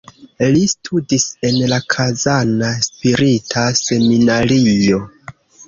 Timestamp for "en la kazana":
1.49-2.73